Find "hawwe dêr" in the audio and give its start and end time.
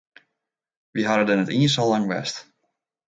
1.07-1.37